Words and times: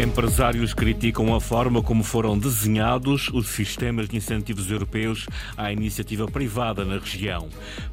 Empresários 0.00 0.72
criticam 0.72 1.34
a 1.34 1.40
forma 1.40 1.82
como 1.82 2.04
foram 2.04 2.38
desenhados 2.38 3.28
os 3.34 3.48
sistemas 3.48 4.08
de 4.08 4.16
incentivos 4.16 4.70
europeus 4.70 5.26
à 5.56 5.72
iniciativa 5.72 6.24
privada 6.28 6.84
na 6.84 6.98
região. 6.98 7.48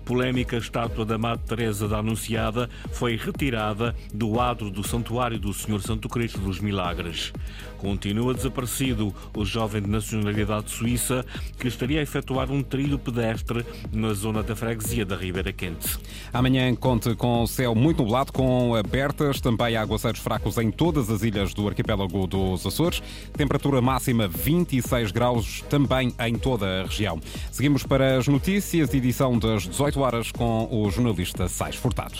Polémica 0.06 0.56
estátua 0.56 1.04
da 1.04 1.18
Madre 1.18 1.44
Teresa 1.48 1.88
da 1.88 1.98
Anunciada 1.98 2.70
foi 2.92 3.18
retirada 3.18 3.96
do 4.14 4.40
adro 4.40 4.70
do 4.70 4.88
Santuário 4.88 5.40
do 5.40 5.52
Senhor 5.52 5.82
Santo 5.82 6.08
Cristo 6.08 6.38
dos 6.38 6.60
Milagres. 6.60 7.34
Continua 7.80 8.36
desaparecido 8.36 9.14
o 9.36 9.44
jovem 9.44 9.82
de 9.82 9.90
nacionalidade 9.90 10.70
suíça 10.70 11.26
que 11.60 11.68
estaria 11.68 12.00
a 12.00 12.04
efetuar 12.04 12.52
um 12.52 12.62
trilho 12.62 13.00
pedestre 13.00 13.66
na 13.92 14.14
zona 14.14 14.44
da 14.44 14.56
freguesia 14.56 15.06
da 15.06 15.16
Ribeira 15.16 15.52
Quente. 15.52 15.98
Amanhã 16.32 16.74
conte 16.76 17.16
com 17.16 17.48
céu 17.48 17.74
muito 17.74 18.04
nublado, 18.04 18.32
com 18.32 18.76
abertas, 18.76 19.42
também 19.42 19.76
aguaceiros 19.76 20.20
fracos 20.20 20.60
em 20.60 20.70
todas 20.70 21.10
as 21.10 21.24
ilhas 21.24 21.54
do 21.54 21.68
arquipélago 21.68 21.95
dos 22.28 22.66
Açores. 22.66 23.02
Temperatura 23.34 23.82
máxima 23.82 24.28
26 24.28 25.12
graus 25.12 25.64
também 25.70 26.14
em 26.20 26.36
toda 26.36 26.82
a 26.82 26.84
região. 26.84 27.20
Seguimos 27.52 27.84
para 27.84 28.18
as 28.18 28.28
notícias, 28.28 28.94
edição 28.94 29.38
das 29.38 29.64
18 29.64 30.00
horas 30.00 30.32
com 30.32 30.68
o 30.72 30.90
jornalista 30.92 31.48
Sais 31.48 31.76
Furtado. 31.76 32.16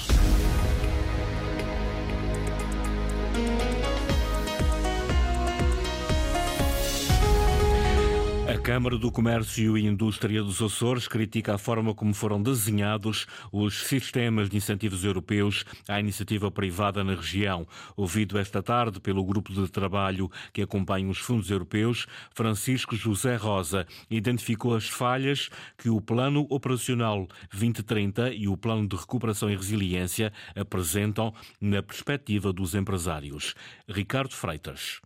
Câmara 8.66 8.98
do 8.98 9.12
Comércio 9.12 9.78
e 9.78 9.86
Indústria 9.86 10.42
dos 10.42 10.60
Açores 10.60 11.08
critica 11.08 11.54
a 11.54 11.58
forma 11.60 11.94
como 11.94 12.16
foram 12.16 12.42
desenhados 12.42 13.28
os 13.52 13.86
sistemas 13.86 14.50
de 14.50 14.58
incentivos 14.58 15.04
europeus 15.04 15.64
à 15.88 16.00
iniciativa 16.00 16.50
privada 16.50 17.04
na 17.04 17.14
região. 17.14 17.68
Ouvido 17.96 18.40
esta 18.40 18.64
tarde 18.64 19.00
pelo 19.00 19.24
grupo 19.24 19.54
de 19.54 19.70
trabalho 19.70 20.32
que 20.52 20.64
acompanha 20.64 21.08
os 21.08 21.20
fundos 21.20 21.52
europeus, 21.52 22.08
Francisco 22.34 22.96
José 22.96 23.36
Rosa 23.36 23.86
identificou 24.10 24.74
as 24.74 24.90
falhas 24.90 25.48
que 25.78 25.92
o 25.92 26.02
Plano 26.02 26.48
Operacional 26.50 27.28
2030 27.52 28.34
e 28.34 28.48
o 28.48 28.58
Plano 28.58 28.88
de 28.88 28.96
Recuperação 28.96 29.48
e 29.48 29.56
Resiliência 29.56 30.34
apresentam 30.56 31.32
na 31.62 31.84
perspectiva 31.84 32.52
dos 32.52 32.74
empresários. 32.74 33.54
Ricardo 33.88 34.34
Freitas. 34.34 35.05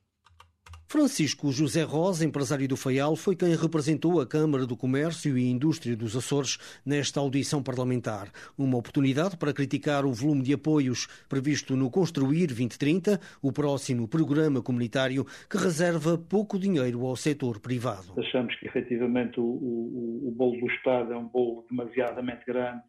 Francisco 0.91 1.51
José 1.51 1.83
Rosa, 1.83 2.25
empresário 2.25 2.67
do 2.67 2.75
Faial, 2.75 3.15
foi 3.15 3.35
quem 3.35 3.55
representou 3.55 4.19
a 4.19 4.25
Câmara 4.25 4.65
do 4.65 4.75
Comércio 4.75 5.37
e 5.37 5.47
Indústria 5.47 5.95
dos 5.95 6.15
Açores 6.15 6.57
nesta 6.83 7.19
audição 7.19 7.61
parlamentar. 7.61 8.31
Uma 8.57 8.75
oportunidade 8.75 9.37
para 9.37 9.53
criticar 9.53 10.03
o 10.03 10.11
volume 10.11 10.41
de 10.41 10.51
apoios 10.51 11.05
previsto 11.29 11.75
no 11.75 11.91
Construir 11.91 12.47
2030, 12.47 13.19
o 13.39 13.51
próximo 13.51 14.07
programa 14.07 14.63
comunitário 14.63 15.27
que 15.47 15.57
reserva 15.57 16.17
pouco 16.17 16.57
dinheiro 16.57 17.05
ao 17.05 17.15
setor 17.15 17.59
privado. 17.59 18.11
Achamos 18.17 18.55
que 18.55 18.65
efetivamente 18.65 19.39
o, 19.39 19.43
o, 19.43 20.27
o 20.29 20.31
bolo 20.31 20.59
do 20.59 20.71
Estado 20.71 21.13
é 21.13 21.17
um 21.17 21.27
bolo 21.27 21.67
demasiadamente 21.69 22.43
grande 22.47 22.81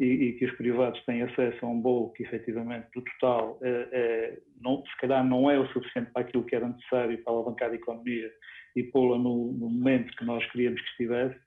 e, 0.00 0.04
e, 0.04 0.32
que 0.32 0.46
os 0.46 0.52
privados 0.56 1.00
têm 1.04 1.22
acesso 1.22 1.64
a 1.64 1.68
um 1.68 1.80
bolo 1.80 2.10
que 2.12 2.22
efetivamente 2.22 2.88
do 2.94 3.02
total 3.02 3.58
é, 3.62 3.88
é, 3.92 4.38
não, 4.60 4.84
se 4.84 4.96
calhar 4.98 5.24
não 5.24 5.50
é 5.50 5.58
o 5.58 5.66
suficiente 5.68 6.10
para 6.12 6.22
aquilo 6.22 6.44
que 6.44 6.56
era 6.56 6.68
necessário 6.68 7.18
para 7.22 7.32
alavancar 7.32 7.70
a 7.70 7.74
economia 7.74 8.30
e 8.74 8.82
pô-la 8.82 9.18
no, 9.18 9.52
no, 9.52 9.68
momento 9.68 10.16
que 10.16 10.24
nós 10.24 10.44
queríamos 10.50 10.80
que 10.80 10.88
estivesse. 10.90 11.38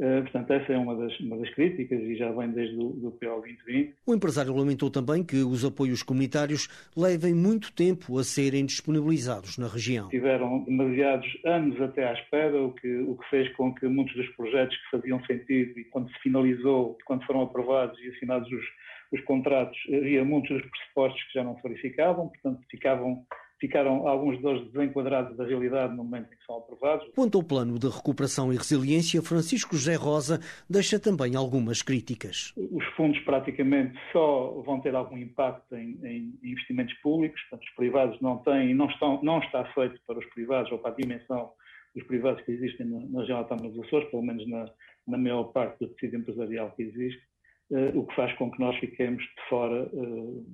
Uh, 0.00 0.22
portanto, 0.22 0.52
essa 0.52 0.72
é 0.72 0.76
uma 0.76 0.96
das, 0.96 1.20
uma 1.20 1.38
das 1.38 1.48
críticas 1.54 2.00
e 2.00 2.16
já 2.16 2.32
vem 2.32 2.50
desde 2.50 2.76
o 2.76 2.90
do 2.90 3.12
PO 3.12 3.40
2020. 3.40 3.94
O 4.04 4.14
empresário 4.14 4.54
lamentou 4.54 4.90
também 4.90 5.22
que 5.22 5.36
os 5.36 5.64
apoios 5.64 6.02
comunitários 6.02 6.68
levem 6.96 7.32
muito 7.32 7.72
tempo 7.72 8.18
a 8.18 8.24
serem 8.24 8.66
disponibilizados 8.66 9.56
na 9.56 9.68
região. 9.68 10.08
Tiveram 10.08 10.64
demasiados 10.64 11.28
anos 11.44 11.80
até 11.80 12.08
à 12.08 12.12
espera, 12.12 12.60
o 12.60 12.72
que, 12.72 12.96
o 13.02 13.16
que 13.16 13.30
fez 13.30 13.52
com 13.56 13.72
que 13.72 13.86
muitos 13.86 14.16
dos 14.16 14.28
projetos 14.30 14.76
que 14.76 14.90
faziam 14.98 15.24
sentido 15.26 15.78
e 15.78 15.84
quando 15.84 16.10
se 16.10 16.18
finalizou, 16.20 16.98
quando 17.04 17.24
foram 17.24 17.42
aprovados 17.42 17.96
e 18.00 18.08
assinados 18.08 18.50
os, 18.50 18.64
os 19.12 19.20
contratos, 19.24 19.78
havia 19.86 20.24
muitos 20.24 20.50
dos 20.50 20.70
pressupostos 20.70 21.22
que 21.24 21.34
já 21.34 21.44
não 21.44 21.54
se 21.54 21.62
verificavam, 21.62 22.28
portanto, 22.28 22.60
ficavam 22.68 23.24
ficaram 23.64 24.06
alguns 24.06 24.40
deles 24.42 24.70
desenquadrados 24.70 25.34
da 25.38 25.44
realidade 25.46 25.96
no 25.96 26.04
momento 26.04 26.26
em 26.30 26.36
que 26.36 26.44
são 26.44 26.58
aprovados. 26.58 27.08
Quanto 27.14 27.38
ao 27.38 27.44
plano 27.44 27.78
de 27.78 27.88
recuperação 27.88 28.52
e 28.52 28.56
resiliência, 28.56 29.22
Francisco 29.22 29.74
José 29.74 29.94
Rosa 29.94 30.38
deixa 30.68 31.00
também 31.00 31.34
algumas 31.34 31.80
críticas. 31.80 32.52
Os 32.56 32.84
fundos 32.94 33.18
praticamente 33.20 33.98
só 34.12 34.62
vão 34.66 34.80
ter 34.80 34.94
algum 34.94 35.16
impacto 35.16 35.74
em, 35.76 35.98
em 36.04 36.38
investimentos 36.42 36.94
públicos, 37.02 37.40
portanto 37.42 37.66
os 37.66 37.74
privados 37.74 38.20
não 38.20 38.36
têm, 38.38 38.74
não, 38.74 38.86
estão, 38.86 39.22
não 39.22 39.38
está 39.38 39.64
feito 39.72 39.98
para 40.06 40.18
os 40.18 40.26
privados 40.26 40.70
ou 40.70 40.78
para 40.78 40.90
a 40.90 40.94
dimensão 40.94 41.50
dos 41.94 42.04
privados 42.06 42.44
que 42.44 42.52
existem 42.52 42.86
na, 42.86 43.00
na 43.00 43.20
região 43.20 43.38
autónoma 43.38 43.70
dos 43.70 43.86
Açores, 43.86 44.10
pelo 44.10 44.22
menos 44.22 44.46
na, 44.46 44.66
na 45.08 45.16
maior 45.16 45.44
parte 45.44 45.78
do 45.78 45.88
tecido 45.94 46.16
empresarial 46.16 46.70
que 46.72 46.82
existe, 46.82 47.22
uh, 47.70 47.98
o 47.98 48.06
que 48.06 48.14
faz 48.14 48.30
com 48.36 48.50
que 48.50 48.60
nós 48.60 48.76
fiquemos 48.76 49.22
de 49.22 49.48
fora 49.48 49.88
uh, 49.90 50.46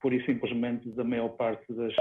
pura 0.00 0.16
e 0.16 0.24
simplesmente 0.24 0.88
da 0.90 1.04
maior 1.04 1.28
parte 1.30 1.72
das, 1.72 1.92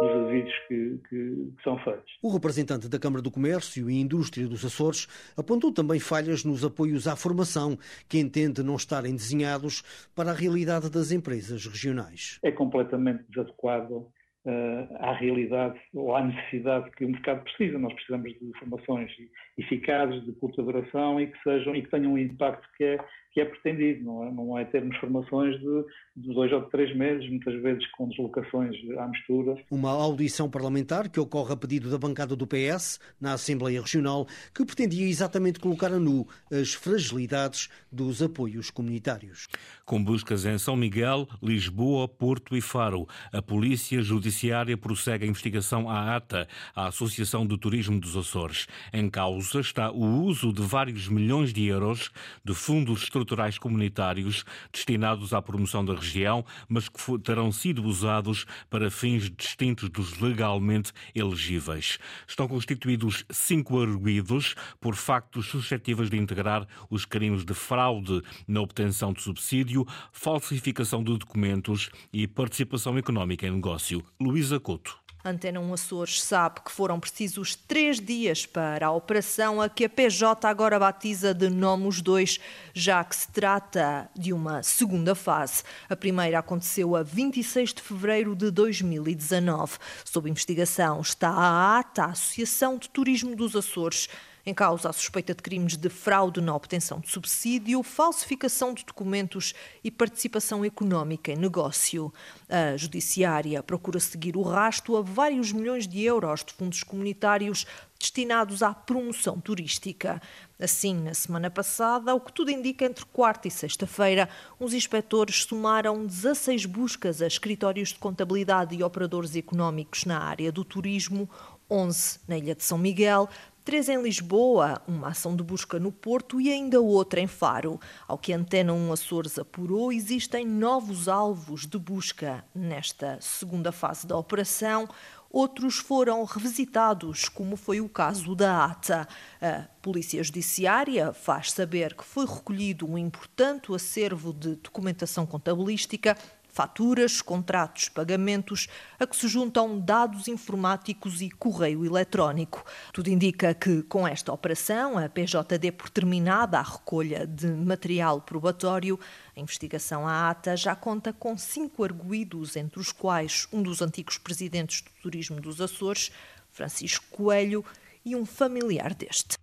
dos 0.00 0.10
avisos 0.10 0.54
que, 0.68 1.00
que, 1.08 1.52
que, 1.56 1.62
são 1.62 1.78
feitos. 1.78 2.18
O 2.22 2.32
representante 2.32 2.88
da 2.88 2.98
Câmara 2.98 3.22
do 3.22 3.30
Comércio 3.30 3.90
e 3.90 4.00
Indústria 4.00 4.46
dos 4.46 4.64
Açores 4.64 5.06
apontou 5.36 5.72
também 5.72 5.98
falhas 5.98 6.44
nos 6.44 6.64
apoios 6.64 7.06
à 7.08 7.16
formação, 7.16 7.78
que 8.08 8.18
entende 8.18 8.62
não 8.62 8.76
estarem 8.76 9.14
desenhados 9.14 9.82
para 10.14 10.30
a 10.30 10.34
realidade 10.34 10.90
das 10.90 11.10
empresas 11.10 11.66
regionais. 11.66 12.38
É 12.42 12.50
completamente 12.50 13.24
desadequado 13.28 14.06
uh, 14.46 14.96
à 15.00 15.12
realidade 15.12 15.78
ou 15.94 16.14
à 16.14 16.24
necessidade 16.24 16.90
que 16.92 17.04
o 17.04 17.08
mercado 17.08 17.42
precisa. 17.44 17.78
Nós 17.78 17.92
precisamos 17.94 18.32
de 18.32 18.58
formações 18.58 19.10
eficazes, 19.56 20.24
de 20.24 20.32
curta 20.32 20.62
duração 20.62 21.20
e 21.20 21.26
que 21.26 21.42
sejam 21.42 21.74
e 21.74 21.82
que 21.82 21.90
tenham 21.90 22.12
um 22.12 22.18
impacto 22.18 22.68
que 22.76 22.84
é 22.84 22.98
que 23.38 23.42
é 23.42 23.44
pretendido, 23.44 24.04
não 24.04 24.24
é? 24.24 24.32
Não 24.32 24.58
é 24.58 24.64
termos 24.64 24.96
formações 24.96 25.58
de, 25.60 25.84
de 26.16 26.34
dois 26.34 26.50
ou 26.52 26.62
de 26.62 26.70
três 26.70 26.96
meses, 26.96 27.28
muitas 27.28 27.54
vezes 27.62 27.86
com 27.92 28.08
deslocações 28.08 28.74
à 28.98 29.06
mistura. 29.06 29.56
Uma 29.70 29.90
audição 29.90 30.50
parlamentar 30.50 31.08
que 31.08 31.20
ocorre 31.20 31.52
a 31.52 31.56
pedido 31.56 31.90
da 31.90 31.98
bancada 31.98 32.34
do 32.34 32.46
PS 32.46 32.98
na 33.20 33.34
Assembleia 33.34 33.80
Regional, 33.80 34.26
que 34.54 34.64
pretendia 34.64 35.06
exatamente 35.06 35.60
colocar 35.60 35.92
a 35.92 36.00
nu 36.00 36.26
as 36.50 36.74
fragilidades 36.74 37.68
dos 37.92 38.22
apoios 38.22 38.70
comunitários. 38.70 39.46
Com 39.84 40.02
buscas 40.02 40.44
em 40.44 40.58
São 40.58 40.76
Miguel, 40.76 41.28
Lisboa, 41.42 42.08
Porto 42.08 42.56
e 42.56 42.60
Faro, 42.60 43.06
a 43.32 43.40
Polícia 43.40 44.02
Judiciária 44.28 44.76
prossegue 44.76 45.24
a 45.24 45.28
investigação 45.28 45.88
à 45.88 46.14
ATA, 46.14 46.46
a 46.76 46.88
Associação 46.88 47.46
do 47.46 47.56
Turismo 47.56 47.98
dos 47.98 48.14
Açores. 48.14 48.66
Em 48.92 49.08
causa 49.08 49.58
está 49.58 49.90
o 49.90 50.22
uso 50.22 50.52
de 50.52 50.60
vários 50.60 51.08
milhões 51.08 51.50
de 51.50 51.64
euros 51.64 52.10
de 52.44 52.52
fundos 52.52 53.04
estruturais 53.04 53.56
comunitários 53.56 54.44
destinados 54.70 55.32
à 55.32 55.40
promoção 55.40 55.82
da 55.82 55.94
região, 55.94 56.44
mas 56.68 56.90
que 56.90 57.18
terão 57.20 57.50
sido 57.50 57.82
usados 57.84 58.44
para 58.68 58.90
fins 58.90 59.30
distintos 59.30 59.88
dos 59.88 60.18
legalmente 60.18 60.92
elegíveis. 61.14 61.98
Estão 62.26 62.46
constituídos 62.46 63.24
cinco 63.30 63.80
arguídos 63.80 64.54
por 64.78 64.94
factos 64.94 65.46
suscetíveis 65.46 66.10
de 66.10 66.18
integrar 66.18 66.66
os 66.90 67.06
crimes 67.06 67.46
de 67.46 67.54
fraude 67.54 68.20
na 68.46 68.60
obtenção 68.60 69.10
de 69.14 69.22
subsídio, 69.22 69.86
falsificação 70.12 71.02
de 71.02 71.16
documentos 71.16 71.88
e 72.12 72.28
participação 72.28 72.98
económica 72.98 73.46
em 73.46 73.52
negócio. 73.52 74.04
Luísa 74.20 74.58
Couto. 74.58 74.98
Antena 75.24 75.60
1 75.60 75.74
Açores 75.74 76.22
sabe 76.22 76.60
que 76.64 76.72
foram 76.72 76.98
precisos 76.98 77.54
três 77.54 78.00
dias 78.00 78.46
para 78.46 78.86
a 78.86 78.92
operação, 78.92 79.60
a 79.60 79.68
que 79.68 79.84
a 79.84 79.88
PJ 79.88 80.48
agora 80.48 80.78
batiza 80.78 81.34
de 81.34 81.50
Nomos 81.50 82.00
2, 82.00 82.40
já 82.72 83.04
que 83.04 83.14
se 83.14 83.28
trata 83.28 84.08
de 84.16 84.32
uma 84.32 84.62
segunda 84.62 85.14
fase. 85.14 85.64
A 85.88 85.94
primeira 85.94 86.38
aconteceu 86.38 86.96
a 86.96 87.02
26 87.02 87.74
de 87.74 87.82
fevereiro 87.82 88.34
de 88.34 88.50
2019. 88.50 89.78
Sob 90.04 90.30
investigação 90.30 91.00
está 91.00 91.30
a 91.30 91.78
ATA, 91.78 92.04
a 92.04 92.10
Associação 92.10 92.78
de 92.78 92.88
Turismo 92.88 93.36
dos 93.36 93.54
Açores. 93.54 94.08
Em 94.48 94.54
causa 94.54 94.88
a 94.88 94.94
suspeita 94.94 95.34
de 95.34 95.42
crimes 95.42 95.76
de 95.76 95.90
fraude 95.90 96.40
na 96.40 96.56
obtenção 96.56 97.00
de 97.00 97.10
subsídio, 97.10 97.82
falsificação 97.82 98.72
de 98.72 98.82
documentos 98.82 99.52
e 99.84 99.90
participação 99.90 100.64
económica 100.64 101.30
em 101.30 101.36
negócio. 101.36 102.10
A 102.48 102.74
Judiciária 102.74 103.62
procura 103.62 104.00
seguir 104.00 104.38
o 104.38 104.40
rasto 104.40 104.96
a 104.96 105.02
vários 105.02 105.52
milhões 105.52 105.86
de 105.86 106.02
euros 106.02 106.42
de 106.42 106.54
fundos 106.54 106.82
comunitários 106.82 107.66
destinados 108.00 108.62
à 108.62 108.72
promoção 108.72 109.38
turística. 109.38 110.18
Assim, 110.58 110.94
na 110.94 111.12
semana 111.12 111.50
passada, 111.50 112.14
o 112.14 112.20
que 112.20 112.32
tudo 112.32 112.50
indica, 112.50 112.86
entre 112.86 113.04
quarta 113.04 113.48
e 113.48 113.50
sexta-feira, 113.50 114.30
os 114.58 114.72
inspectores 114.72 115.44
somaram 115.44 116.06
16 116.06 116.64
buscas 116.64 117.20
a 117.20 117.26
escritórios 117.26 117.90
de 117.90 117.96
contabilidade 117.96 118.74
e 118.74 118.82
operadores 118.82 119.36
económicos 119.36 120.06
na 120.06 120.18
área 120.18 120.50
do 120.50 120.64
turismo, 120.64 121.28
11 121.70 122.20
na 122.26 122.38
Ilha 122.38 122.54
de 122.54 122.64
São 122.64 122.78
Miguel, 122.78 123.28
três 123.68 123.86
em 123.90 124.00
Lisboa, 124.00 124.80
uma 124.88 125.08
ação 125.08 125.36
de 125.36 125.42
busca 125.42 125.78
no 125.78 125.92
Porto 125.92 126.40
e 126.40 126.50
ainda 126.50 126.80
outra 126.80 127.20
em 127.20 127.26
Faro. 127.26 127.78
Ao 128.06 128.16
que 128.16 128.32
a 128.32 128.36
Antena 128.38 128.72
1 128.72 128.92
Açores 128.94 129.38
apurou, 129.38 129.92
existem 129.92 130.46
novos 130.46 131.06
alvos 131.06 131.66
de 131.66 131.78
busca 131.78 132.42
nesta 132.54 133.18
segunda 133.20 133.70
fase 133.70 134.06
da 134.06 134.16
operação. 134.16 134.88
outros 135.30 135.76
foram 135.76 136.24
revisitados, 136.24 137.28
como 137.28 137.56
foi 137.56 137.78
o 137.78 137.90
caso 137.90 138.34
da 138.34 138.64
ATA. 138.64 139.06
A 139.38 139.66
Polícia 139.82 140.24
Judiciária 140.24 141.12
faz 141.12 141.52
saber 141.52 141.94
que 141.94 142.04
foi 142.04 142.24
recolhido 142.24 142.86
um 142.86 142.96
importante 142.96 143.74
acervo 143.74 144.32
de 144.32 144.54
documentação 144.56 145.26
contabilística 145.26 146.16
faturas, 146.58 147.22
contratos, 147.22 147.88
pagamentos, 147.88 148.66
a 148.98 149.06
que 149.06 149.14
se 149.14 149.28
juntam 149.28 149.78
dados 149.78 150.26
informáticos 150.26 151.22
e 151.22 151.30
correio 151.30 151.86
eletrónico. 151.86 152.64
Tudo 152.92 153.10
indica 153.10 153.54
que, 153.54 153.84
com 153.84 154.08
esta 154.08 154.32
operação, 154.32 154.98
a 154.98 155.08
PJD 155.08 155.70
por 155.70 155.88
terminada 155.88 156.58
a 156.58 156.62
recolha 156.62 157.24
de 157.24 157.46
material 157.46 158.20
probatório, 158.20 158.98
a 159.36 159.40
investigação 159.40 160.04
à 160.04 160.30
ata 160.30 160.56
já 160.56 160.74
conta 160.74 161.12
com 161.12 161.38
cinco 161.38 161.84
arguídos, 161.84 162.56
entre 162.56 162.80
os 162.80 162.90
quais 162.90 163.46
um 163.52 163.62
dos 163.62 163.80
antigos 163.80 164.18
presidentes 164.18 164.80
do 164.80 164.90
Turismo 165.00 165.40
dos 165.40 165.60
Açores, 165.60 166.10
Francisco 166.50 167.06
Coelho, 167.12 167.64
e 168.04 168.16
um 168.16 168.26
familiar 168.26 168.94
deste. 168.94 169.38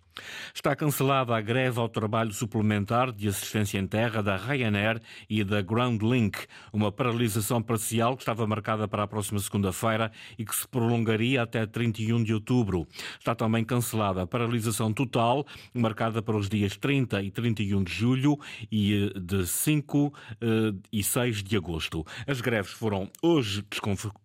Está 0.54 0.74
cancelada 0.74 1.36
a 1.36 1.40
greve 1.40 1.78
ao 1.78 1.88
trabalho 1.88 2.32
suplementar 2.32 3.12
de 3.12 3.28
assistência 3.28 3.78
em 3.78 3.86
terra 3.86 4.22
da 4.22 4.36
Ryanair 4.36 5.00
e 5.28 5.44
da 5.44 5.60
Groundlink, 5.60 6.46
uma 6.72 6.90
paralisação 6.90 7.62
parcial 7.62 8.16
que 8.16 8.22
estava 8.22 8.46
marcada 8.46 8.88
para 8.88 9.02
a 9.02 9.06
próxima 9.06 9.38
segunda-feira 9.38 10.10
e 10.38 10.44
que 10.44 10.54
se 10.54 10.66
prolongaria 10.66 11.42
até 11.42 11.66
31 11.66 12.24
de 12.24 12.34
outubro. 12.34 12.86
Está 13.18 13.34
também 13.34 13.64
cancelada 13.64 14.22
a 14.22 14.26
paralisação 14.26 14.92
total, 14.92 15.46
marcada 15.74 16.22
para 16.22 16.36
os 16.36 16.48
dias 16.48 16.76
30 16.76 17.22
e 17.22 17.30
31 17.30 17.84
de 17.84 17.92
julho 17.92 18.38
e 18.70 19.10
eh, 19.14 19.18
de 19.18 19.46
5 19.46 20.14
eh, 20.40 20.46
e 20.92 21.02
6 21.02 21.42
de 21.42 21.56
agosto. 21.56 22.04
As 22.26 22.40
greves 22.40 22.72
foram 22.72 23.10
hoje 23.22 23.64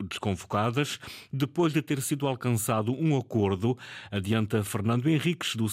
desconvocadas 0.10 1.00
depois 1.32 1.74
de 1.74 1.82
ter 1.82 2.02
sido 2.02 2.28
alcançado 2.28 2.94
um 2.94 3.18
acordo, 3.18 3.78
adianta 4.10 4.64
Fernando 4.64 5.10
Henriques 5.10 5.56
do 5.56 5.68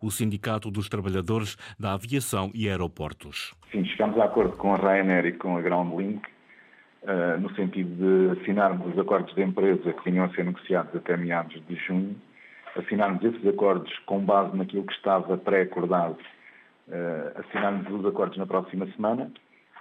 o 0.00 0.10
Sindicato 0.10 0.70
dos 0.70 0.88
Trabalhadores 0.88 1.56
da 1.78 1.92
Aviação 1.94 2.50
e 2.54 2.68
Aeroportos. 2.68 3.54
Sim, 3.70 3.84
chegamos 3.84 4.18
a 4.18 4.24
acordo 4.24 4.56
com 4.56 4.74
a 4.74 4.76
Ryanair 4.76 5.26
e 5.26 5.32
com 5.32 5.56
a 5.56 5.60
Groundlink 5.60 6.22
uh, 7.02 7.40
no 7.40 7.54
sentido 7.54 7.94
de 7.96 8.40
assinarmos 8.40 8.92
os 8.92 8.98
acordos 8.98 9.34
de 9.34 9.42
empresa 9.42 9.92
que 9.92 10.10
vinham 10.10 10.24
a 10.24 10.30
ser 10.30 10.44
negociados 10.44 10.94
até 10.94 11.16
meados 11.16 11.60
de 11.66 11.74
junho, 11.76 12.16
assinarmos 12.76 13.22
esses 13.24 13.46
acordos 13.46 13.92
com 14.06 14.24
base 14.24 14.56
naquilo 14.56 14.84
que 14.84 14.92
estava 14.92 15.36
pré-acordado, 15.36 16.18
uh, 16.88 17.40
assinarmos 17.40 17.90
os 17.92 18.06
acordos 18.06 18.38
na 18.38 18.46
próxima 18.46 18.86
semana 18.94 19.30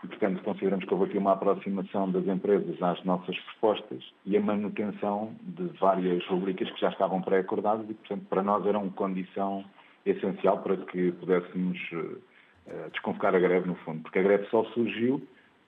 e, 0.04 0.08
portanto, 0.08 0.42
consideramos 0.44 0.86
que 0.86 0.94
houve 0.94 1.06
aqui 1.06 1.18
uma 1.18 1.34
aproximação 1.34 2.12
das 2.12 2.26
empresas 2.28 2.82
às 2.82 3.04
nossas 3.04 3.38
propostas 3.40 4.04
e 4.26 4.36
a 4.36 4.42
manutenção 4.42 5.36
de 5.42 5.66
várias 5.80 6.26
rubricas 6.26 6.70
que 6.72 6.82
já 6.82 6.90
estavam 6.90 7.22
pré-acordadas 7.22 7.88
e, 7.90 7.94
portanto, 7.94 8.26
para 8.30 8.42
nós 8.42 8.66
era 8.66 8.80
uma 8.80 8.92
condição 8.92 9.64
essencial 10.06 10.60
para 10.60 10.78
que 10.78 11.12
pudéssemos 11.14 11.78
uh, 11.92 12.90
desconvocar 12.92 13.36
a 13.36 13.40
greve, 13.40 13.68
no 13.68 13.76
fundo, 13.76 14.02
porque 14.02 14.18
a 14.18 14.24
greve 14.24 14.48
só 14.50 14.64
surgiu 14.74 15.22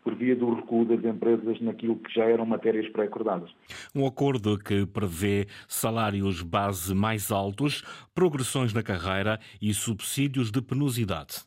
por 0.04 0.16
via 0.16 0.36
do 0.36 0.54
recuo 0.54 0.84
das 0.84 1.04
empresas 1.06 1.62
naquilo 1.62 1.96
que 1.96 2.14
já 2.14 2.26
eram 2.26 2.46
matérias 2.46 2.90
pré-acordadas. 2.92 3.50
Um 3.96 4.06
acordo 4.06 4.58
que 4.58 4.86
prevê 4.86 5.46
salários 5.68 6.42
base 6.42 6.94
mais 6.94 7.32
altos, 7.32 7.84
progressões 8.14 8.74
na 8.74 8.84
carreira 8.84 9.40
e 9.62 9.74
subsídios 9.74 10.52
de 10.52 10.62
penosidade. 10.62 11.46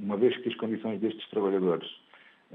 Uma 0.00 0.16
vez 0.16 0.36
que 0.38 0.48
as 0.48 0.56
condições 0.56 0.98
destes 1.00 1.28
trabalhadores 1.30 2.01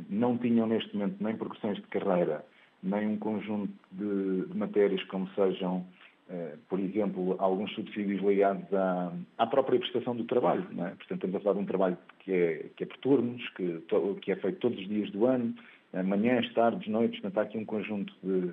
não 0.09 0.37
tinham 0.37 0.67
neste 0.67 0.95
momento 0.95 1.23
nem 1.23 1.35
progressões 1.35 1.77
de 1.77 1.87
carreira, 1.87 2.45
nem 2.83 3.07
um 3.07 3.17
conjunto 3.17 3.73
de, 3.91 4.45
de 4.45 4.57
matérias 4.57 5.03
como 5.05 5.27
sejam, 5.29 5.85
eh, 6.29 6.55
por 6.69 6.79
exemplo, 6.79 7.35
alguns 7.39 7.73
subsídios 7.73 8.21
ligados 8.21 8.71
à, 8.73 9.11
à 9.37 9.47
própria 9.47 9.79
prestação 9.79 10.15
do 10.15 10.23
trabalho. 10.25 10.67
É? 10.77 10.89
Portanto, 10.89 11.13
estamos 11.13 11.35
a 11.35 11.39
falar 11.39 11.55
de 11.55 11.61
um 11.61 11.65
trabalho 11.65 11.97
que 12.19 12.33
é, 12.33 12.65
que 12.75 12.83
é 12.83 12.87
por 12.87 12.97
turnos, 12.97 13.49
que, 13.49 13.83
que 14.21 14.31
é 14.31 14.35
feito 14.35 14.59
todos 14.59 14.79
os 14.79 14.87
dias 14.87 15.09
do 15.11 15.25
ano, 15.25 15.53
eh, 15.93 16.03
manhãs, 16.03 16.51
tardes, 16.53 16.87
noites, 16.87 17.19
portanto, 17.19 17.37
há 17.39 17.41
aqui 17.43 17.57
um 17.57 17.65
conjunto 17.65 18.13
de, 18.21 18.51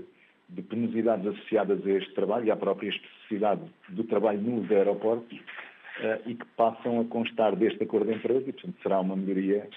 de 0.49 0.63
penosidades 0.63 1.27
associadas 1.27 1.85
a 1.87 1.91
este 1.91 2.15
trabalho 2.15 2.47
e 2.47 2.51
à 2.51 2.57
própria 2.57 2.89
especificidade 2.89 3.63
do 3.89 4.05
trabalho 4.05 4.41
nos 4.41 4.71
aeroportos 4.71 5.39
eh, 6.01 6.21
e 6.27 6.35
que 6.35 6.47
passam 6.57 7.01
a 7.01 7.05
constar 7.05 7.57
deste 7.57 7.83
acordo 7.83 8.07
de 8.07 8.19
empresa 8.19 8.49
e, 8.49 8.53
portanto, 8.53 8.77
será 8.83 9.01
uma 9.01 9.17
melhoria 9.17 9.69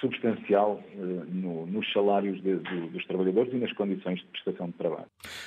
substancial 0.00 0.82
eh, 0.92 0.96
no, 0.96 1.66
nos 1.66 1.90
salários 1.92 2.42
de, 2.42 2.58
de, 2.58 2.88
dos 2.88 3.04
trabalhadores 3.06 3.52
e 3.52 3.56
nas 3.56 3.72
condições 3.72 4.20
de 4.20 4.26
prestação 4.26 4.66
de 4.66 4.74
trabalho. 4.74 5.06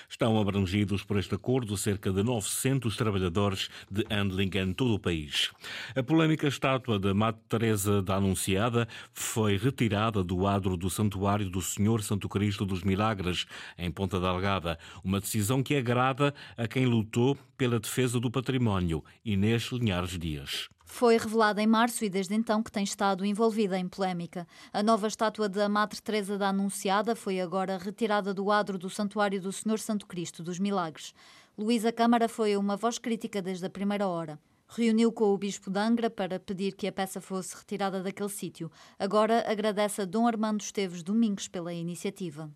Estão 0.09 0.39
abrangidos 0.39 1.03
por 1.03 1.17
este 1.17 1.35
acordo 1.35 1.75
cerca 1.77 2.11
de 2.11 2.23
900 2.23 2.95
trabalhadores 2.95 3.69
de 3.89 4.05
handling 4.09 4.51
em 4.55 4.73
todo 4.73 4.95
o 4.95 4.99
país. 4.99 5.51
A 5.95 6.03
polémica 6.03 6.47
estátua 6.47 6.99
de 6.99 7.13
Madre 7.13 7.41
Teresa 7.47 8.01
da 8.01 8.15
Anunciada 8.15 8.87
foi 9.13 9.57
retirada 9.57 10.23
do 10.23 10.47
adro 10.47 10.77
do 10.77 10.89
Santuário 10.89 11.49
do 11.49 11.61
Senhor 11.61 12.01
Santo 12.01 12.29
Cristo 12.29 12.65
dos 12.65 12.83
Milagres, 12.83 13.45
em 13.77 13.91
Ponta 13.91 14.19
Delgada, 14.19 14.77
uma 15.03 15.19
decisão 15.19 15.61
que 15.61 15.75
agrada 15.75 16.33
a 16.57 16.67
quem 16.67 16.85
lutou 16.85 17.37
pela 17.57 17.79
defesa 17.79 18.19
do 18.19 18.31
património, 18.31 19.03
Inês 19.23 19.71
Linhares 19.71 20.17
Dias. 20.17 20.69
Foi 20.89 21.17
revelada 21.17 21.61
em 21.61 21.67
março 21.67 22.03
e 22.05 22.09
desde 22.09 22.33
então 22.33 22.63
que 22.63 22.71
tem 22.71 22.83
estado 22.83 23.25
envolvida 23.25 23.77
em 23.77 23.87
polémica. 23.87 24.47
A 24.71 24.81
nova 24.81 25.05
estátua 25.07 25.47
da 25.47 25.67
Madre 25.67 26.01
Teresa 26.01 26.37
da 26.37 26.47
Anunciada 26.47 27.13
foi 27.13 27.39
agora 27.41 27.77
retirada 27.77 28.33
do 28.33 28.49
adro 28.49 28.77
do 28.77 28.89
Santuário 28.89 29.39
do 29.39 29.51
Senhor 29.51 29.77
Santo 29.79 30.07
Cristo 30.07 30.41
dos 30.41 30.57
Milagres. 30.57 31.13
Luísa 31.57 31.91
Câmara 31.91 32.27
foi 32.29 32.55
uma 32.55 32.77
voz 32.77 32.97
crítica 32.97 33.41
desde 33.41 33.65
a 33.65 33.69
primeira 33.69 34.07
hora. 34.07 34.39
Reuniu 34.69 35.11
com 35.11 35.25
o 35.25 35.37
Bispo 35.37 35.69
de 35.69 35.77
Angra 35.77 36.09
para 36.09 36.39
pedir 36.39 36.73
que 36.73 36.87
a 36.87 36.91
peça 36.91 37.21
fosse 37.21 37.55
retirada 37.55 38.01
daquele 38.01 38.29
sítio. 38.29 38.71
Agora 38.97 39.43
agradece 39.45 40.01
a 40.01 40.05
Dom 40.05 40.25
Armando 40.25 40.61
Esteves 40.61 41.03
Domingos 41.03 41.47
pela 41.49 41.73
iniciativa. 41.73 42.49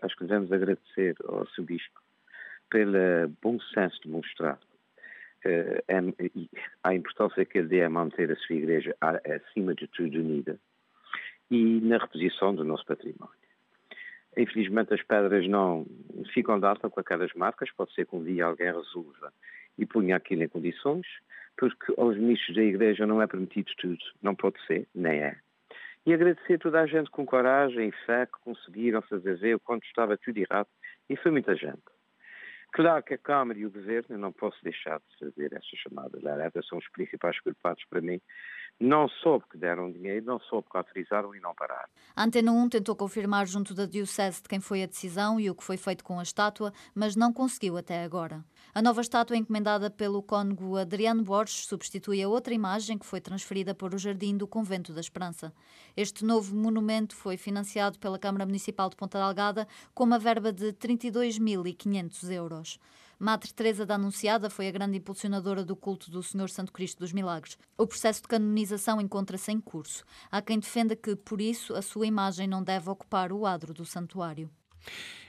Acho 0.00 0.16
que 0.16 0.24
devemos 0.24 0.50
agradecer 0.52 1.16
ao 1.26 1.46
seu 1.48 1.64
Bispo 1.64 2.00
pelo 2.70 3.28
bom 3.42 3.58
senso 3.74 4.00
demonstrado 4.04 4.67
a 6.82 6.94
importância 6.94 7.44
que 7.44 7.58
ele 7.58 7.68
dê 7.68 7.82
a 7.82 7.90
manter 7.90 8.30
a 8.30 8.36
sua 8.36 8.56
igreja 8.56 8.96
acima 9.00 9.74
de 9.74 9.86
tudo 9.88 10.18
unida 10.18 10.58
e 11.50 11.80
na 11.80 11.98
reposição 11.98 12.54
do 12.54 12.64
nosso 12.64 12.84
património. 12.84 13.34
Infelizmente 14.36 14.94
as 14.94 15.02
pedras 15.02 15.48
não 15.48 15.86
ficam 16.32 16.60
data 16.60 16.88
com 16.88 17.00
aquelas 17.00 17.32
marcas, 17.34 17.70
pode 17.72 17.92
ser 17.94 18.06
que 18.06 18.14
um 18.14 18.22
dia 18.22 18.44
alguém 18.44 18.72
resolva 18.72 19.32
e 19.76 19.86
ponha 19.86 20.16
aquilo 20.16 20.42
em 20.42 20.48
condições, 20.48 21.06
porque 21.56 21.92
aos 21.96 22.16
ministros 22.16 22.54
da 22.54 22.62
igreja 22.62 23.06
não 23.06 23.20
é 23.20 23.26
permitido 23.26 23.72
tudo, 23.78 24.04
não 24.22 24.34
pode 24.34 24.64
ser, 24.66 24.86
nem 24.94 25.20
é. 25.20 25.36
E 26.06 26.14
agradecer 26.14 26.54
a 26.54 26.58
toda 26.58 26.80
a 26.80 26.86
gente 26.86 27.10
com 27.10 27.26
coragem 27.26 27.88
e 27.88 28.06
fé 28.06 28.26
que 28.26 28.40
conseguiram 28.44 29.02
fazer 29.02 29.36
ver 29.36 29.56
o 29.56 29.60
quanto 29.60 29.84
estava 29.84 30.16
tudo 30.16 30.38
errado, 30.38 30.68
e 31.10 31.16
foi 31.16 31.30
muita 31.30 31.54
gente. 31.56 31.82
Claro 32.72 33.02
que 33.02 33.14
a 33.14 33.18
Câmara 33.18 33.58
e 33.58 33.66
o 33.66 33.70
Governo, 33.70 34.18
não 34.18 34.32
posso 34.32 34.62
deixar 34.62 35.00
de 35.00 35.18
fazer 35.18 35.52
essa 35.52 35.76
chamada 35.76 36.18
alerta, 36.18 36.62
são 36.62 36.78
os 36.78 36.88
principais 36.90 37.40
culpados 37.40 37.84
para 37.88 38.00
mim, 38.00 38.20
não 38.80 39.08
só 39.08 39.38
porque 39.38 39.58
deram 39.58 39.90
dinheiro, 39.90 40.24
não 40.26 40.38
só 40.38 40.62
porque 40.62 40.76
autorizaram 40.76 41.34
e 41.34 41.40
não 41.40 41.54
pararam. 41.54 41.88
A 42.14 42.24
Antena 42.24 42.52
1 42.52 42.68
tentou 42.68 42.94
confirmar 42.94 43.46
junto 43.46 43.74
da 43.74 43.86
Diocese 43.86 44.42
de 44.42 44.48
quem 44.48 44.60
foi 44.60 44.82
a 44.82 44.86
decisão 44.86 45.40
e 45.40 45.50
o 45.50 45.54
que 45.54 45.64
foi 45.64 45.76
feito 45.76 46.04
com 46.04 46.18
a 46.18 46.22
estátua, 46.22 46.72
mas 46.94 47.16
não 47.16 47.32
conseguiu 47.32 47.76
até 47.76 48.04
agora. 48.04 48.44
A 48.72 48.80
nova 48.80 49.00
estátua 49.00 49.36
encomendada 49.36 49.90
pelo 49.90 50.22
cônego 50.22 50.76
Adriano 50.76 51.24
Borges 51.24 51.66
substitui 51.66 52.22
a 52.22 52.28
outra 52.28 52.54
imagem 52.54 52.98
que 52.98 53.06
foi 53.06 53.20
transferida 53.20 53.74
para 53.74 53.96
o 53.96 53.98
Jardim 53.98 54.36
do 54.36 54.46
Convento 54.46 54.92
da 54.92 55.00
Esperança. 55.00 55.52
Este 55.96 56.24
novo 56.24 56.54
monumento 56.54 57.16
foi 57.16 57.36
financiado 57.36 57.98
pela 57.98 58.18
Câmara 58.18 58.46
Municipal 58.46 58.88
de 58.88 58.96
Ponta 58.96 59.18
Delgada 59.18 59.66
com 59.92 60.04
uma 60.04 60.18
verba 60.18 60.52
de 60.52 60.72
32.500 60.72 62.30
euros. 62.30 62.78
Madre 63.20 63.52
Teresa 63.52 63.84
da 63.84 63.96
Anunciada 63.96 64.48
foi 64.48 64.68
a 64.68 64.70
grande 64.70 64.98
impulsionadora 64.98 65.64
do 65.64 65.74
culto 65.74 66.08
do 66.08 66.22
Senhor 66.22 66.48
Santo 66.48 66.72
Cristo 66.72 67.00
dos 67.00 67.12
Milagres. 67.12 67.58
O 67.76 67.84
processo 67.84 68.22
de 68.22 68.28
canonização 68.28 69.00
encontra-se 69.00 69.50
em 69.50 69.60
curso. 69.60 70.04
Há 70.30 70.40
quem 70.40 70.60
defenda 70.60 70.94
que, 70.94 71.16
por 71.16 71.40
isso, 71.40 71.74
a 71.74 71.82
sua 71.82 72.06
imagem 72.06 72.46
não 72.46 72.62
deve 72.62 72.88
ocupar 72.88 73.32
o 73.32 73.44
adro 73.44 73.74
do 73.74 73.84
santuário. 73.84 74.48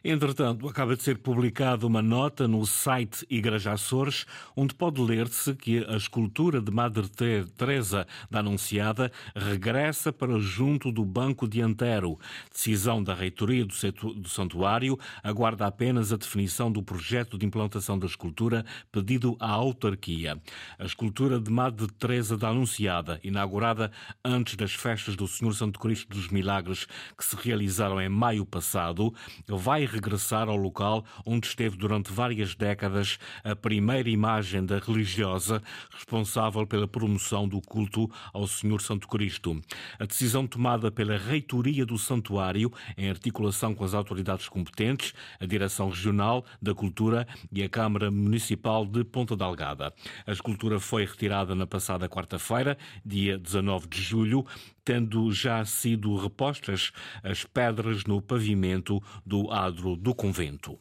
Entretanto, 0.04 0.68
acaba 0.68 0.96
de 0.96 1.04
ser 1.04 1.18
publicada 1.18 1.86
uma 1.86 2.02
nota 2.02 2.48
no 2.48 2.66
site 2.66 3.26
Igreja 3.30 3.74
Açores, 3.74 4.26
onde 4.56 4.74
pode 4.74 5.02
ler-se 5.02 5.54
que 5.54 5.86
a 5.86 5.98
escultura 5.98 6.62
de 6.62 6.72
Madre 6.72 7.10
Teresa 7.58 8.08
da 8.32 8.40
Anunciada 8.40 9.12
regressa 9.36 10.14
para 10.14 10.40
junto 10.40 10.90
do 10.92 11.04
Banco 11.04 11.48
Dianteiro. 11.48 12.18
Decisão 12.50 13.04
da 13.04 13.14
reitoria 13.14 13.66
do 13.66 14.30
santuário 14.30 14.98
aguarda 15.22 15.68
apenas 15.68 16.14
a 16.14 16.18
definição 16.18 16.72
do 16.72 16.82
projeto 16.82 17.38
de 17.38 17.46
implantação 17.46 18.00
da 18.00 18.06
escultura 18.06 18.66
pedido 18.92 19.36
à 19.38 19.52
autarquia. 19.52 20.42
A 20.78 20.86
escultura 20.86 21.42
de 21.42 21.52
Madre 21.52 21.88
Teresa 21.88 22.38
da 22.38 22.48
Anunciada, 22.48 23.20
inaugurada 23.22 23.92
antes 24.24 24.56
das 24.56 24.74
festas 24.74 25.18
do 25.18 25.28
Senhor 25.28 25.54
Santo 25.54 25.78
Cristo 25.78 26.08
dos 26.16 26.30
Milagres, 26.30 26.88
que 27.18 27.26
se 27.26 27.36
realizaram 27.36 28.00
em 28.00 28.08
maio 28.08 28.46
passado, 28.46 29.14
vai 29.48 29.86
regressar 29.86 30.48
ao 30.50 30.56
local 30.56 31.06
onde 31.26 31.48
esteve 31.48 31.78
durante 31.78 32.12
várias 32.12 32.56
décadas 32.56 33.18
a 33.44 33.56
primeira 33.56 34.10
imagem 34.10 34.66
da 34.66 34.80
religiosa 34.80 35.62
responsável 35.92 36.66
pela 36.66 36.88
promoção 36.88 37.48
do 37.48 37.62
culto 37.62 38.10
ao 38.34 38.48
Senhor 38.48 38.82
Santo 38.82 39.08
Cristo. 39.08 39.60
A 40.00 40.06
decisão 40.06 40.48
tomada 40.48 40.92
pela 40.92 41.18
reitoria 41.18 41.86
do 41.86 41.98
santuário, 41.98 42.72
em 42.98 43.10
articulação 43.10 43.74
com 43.74 43.84
as 43.84 43.94
autoridades 43.94 44.48
competentes, 44.48 45.14
a 45.40 45.46
Direção 45.46 45.90
Regional 45.90 46.46
da 46.62 46.74
Cultura 46.74 47.28
e 47.52 47.64
a 47.64 47.70
Câmara 47.70 48.12
Municipal 48.12 48.86
de 48.86 49.04
Ponta 49.04 49.36
Delgada. 49.36 49.94
A 50.26 50.32
escultura 50.32 50.80
foi 50.80 51.06
retirada 51.06 51.56
na 51.56 51.68
passada 51.68 52.10
quarta-feira, 52.10 52.78
dia 53.06 53.38
19 53.38 53.88
de 53.88 54.02
julho, 54.02 54.46
tendo 54.90 55.32
já 55.32 55.64
sido 55.66 56.16
repostas 56.16 56.92
as 57.22 57.46
pedras 57.46 58.06
no 58.06 58.20
pavimento 58.20 59.00
do 59.24 59.52
adro 59.52 59.96
do 59.96 60.16
convento. 60.16 60.80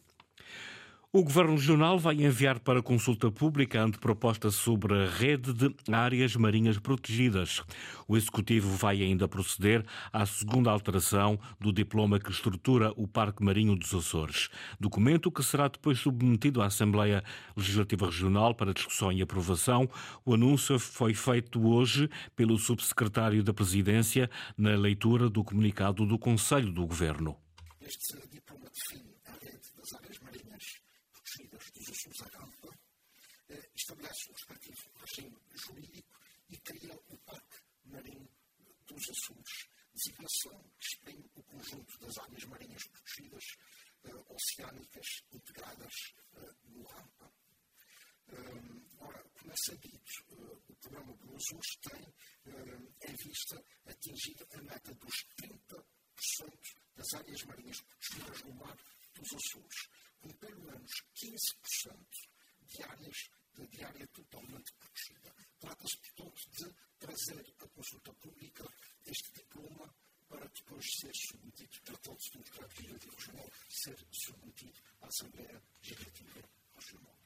O 1.11 1.23
Governo 1.23 1.53
Regional 1.53 1.99
vai 1.99 2.17
enviar 2.17 2.61
para 2.61 2.83
consulta 2.83 3.31
pública 3.31 3.81
a 3.81 3.85
anteproposta 3.85 4.51
sobre 4.51 4.93
a 4.93 5.09
rede 5.09 5.55
de 5.55 5.75
áreas 5.91 6.37
marinhas 6.37 6.79
protegidas. 6.79 7.63
O 8.07 8.15
Executivo 8.15 8.69
vai 8.77 9.01
ainda 9.01 9.27
proceder 9.27 9.87
à 10.13 10.27
segunda 10.27 10.71
alteração 10.71 11.41
do 11.59 11.73
diploma 11.73 12.21
que 12.21 12.31
estrutura 12.31 12.93
o 12.95 13.09
Parque 13.09 13.43
Marinho 13.43 13.75
dos 13.75 13.95
Açores. 13.95 14.51
Documento 14.79 15.33
que 15.33 15.43
será 15.43 15.67
depois 15.69 15.99
submetido 15.99 16.61
à 16.61 16.67
Assembleia 16.67 17.25
Legislativa 17.57 18.05
Regional 18.05 18.55
para 18.55 18.75
discussão 18.75 19.11
e 19.11 19.23
aprovação. 19.23 19.89
O 20.27 20.35
anúncio 20.35 20.79
foi 20.79 21.15
feito 21.15 21.67
hoje 21.67 22.11
pelo 22.37 22.59
Subsecretário 22.59 23.43
da 23.43 23.55
Presidência 23.55 24.29
na 24.59 24.77
leitura 24.77 25.31
do 25.31 25.43
comunicado 25.43 26.05
do 26.05 26.19
Conselho 26.19 26.71
do 26.71 26.87
Governo. 26.87 27.35
Este 27.81 28.15
diploma 28.31 28.67
define 28.67 29.15
a 29.25 29.33
rede 29.33 29.73
das 29.75 29.95
áreas 29.95 30.19
marinhas 30.19 30.65
protegidas 31.39 31.71
dos 31.73 31.89
Açores 31.89 32.23
à 32.23 32.39
Rampa, 32.39 32.79
eh, 33.51 33.71
estabelece 33.75 34.31
o 34.31 34.33
respectivo 34.33 34.91
regime 35.01 35.37
jurídico 35.55 36.19
e 36.51 36.57
cria 36.59 36.95
o 37.09 37.17
Parque 37.19 37.59
Marinho 37.87 38.29
dos 38.99 39.11
Açores, 39.11 39.69
designação 39.95 40.71
que 40.77 40.85
exprime 40.85 41.31
o 41.35 41.43
conjunto 41.45 41.99
das 42.01 42.19
áreas 42.19 42.45
marinhas 42.45 42.83
protegidas 42.89 43.45
eh, 44.05 44.25
oceânicas 44.29 45.07
integradas 45.33 45.93
eh, 46.35 46.55
no 46.65 46.83
Rampa. 46.83 47.33
Ora, 48.99 49.25
como 49.31 49.51
é 49.51 49.57
sabido, 49.57 50.03
o 50.69 50.75
programa 50.75 51.17
do 51.17 51.35
Açores 51.35 51.77
tem 51.81 52.15
em 53.09 53.17
vista 53.25 53.65
atingir 53.87 54.37
a 54.53 54.63
meta 54.63 54.95
dos 54.97 55.15
30% 55.41 55.85
das 56.95 57.15
áreas 57.15 57.43
marinhas 57.45 57.81
protegidas 57.81 58.43
no 58.43 58.55
mar 58.57 58.77
dos 59.15 59.33
Açores 59.33 59.89
com 60.19 60.29
pelo 60.35 60.61
menos 60.61 60.93
15% 61.15 62.07
de 62.67 62.83
áreas 62.83 63.31
de 63.67 63.85
área 63.85 64.07
totalmente 64.09 64.73
protegida. 64.75 65.35
Trata-se, 65.59 65.97
portanto, 65.99 66.51
de 66.51 66.75
trazer 66.99 67.55
à 67.59 67.69
consulta 67.69 68.13
pública 68.15 68.65
este 69.07 69.33
diploma 69.33 69.95
para 70.29 70.47
depois 70.49 70.85
ser 71.01 71.13
submetido, 71.15 71.81
tratando-se 71.85 72.31
de 72.31 72.39
um 72.39 72.43
decreto 72.43 72.83
legislativo 72.83 73.17
regional, 73.17 73.51
ser 73.69 73.99
submetido 74.13 74.81
à 75.01 75.07
Assembleia 75.07 75.63
Legislativa 75.83 76.49
Regional. 76.77 77.19